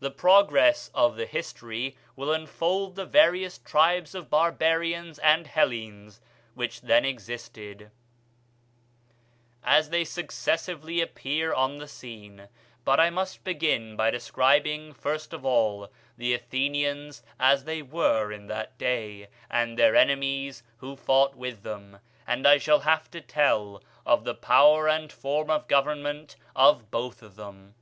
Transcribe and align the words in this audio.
The 0.00 0.10
progress 0.10 0.90
of 0.94 1.16
the 1.16 1.24
history 1.24 1.96
will 2.14 2.30
unfold 2.30 2.94
the 2.94 3.06
various 3.06 3.56
tribes 3.56 4.14
of 4.14 4.28
barbarians 4.28 5.18
and 5.20 5.46
Hellenes 5.46 6.20
which 6.52 6.82
then 6.82 7.06
existed, 7.06 7.90
as 9.64 9.88
they 9.88 10.04
successively 10.04 11.00
appear 11.00 11.54
on 11.54 11.78
the 11.78 11.88
scene; 11.88 12.48
but 12.84 13.00
I 13.00 13.08
must 13.08 13.44
begin 13.44 13.96
by 13.96 14.10
describing, 14.10 14.92
first 14.92 15.32
of 15.32 15.46
all, 15.46 15.88
the 16.18 16.34
Athenians 16.34 17.22
as 17.40 17.64
they 17.64 17.80
were 17.80 18.30
in 18.30 18.48
that 18.48 18.76
day, 18.76 19.28
and 19.50 19.78
their 19.78 19.96
enemies 19.96 20.64
who 20.80 20.96
fought 20.96 21.34
with 21.34 21.62
them; 21.62 22.00
and 22.26 22.46
I 22.46 22.58
shall 22.58 22.80
have 22.80 23.10
to 23.12 23.22
tell 23.22 23.82
of 24.04 24.24
the 24.24 24.34
power 24.34 24.86
and 24.86 25.10
form 25.10 25.48
of 25.48 25.66
government 25.66 26.36
of 26.54 26.90
both 26.90 27.22
of 27.22 27.36
them. 27.36 27.74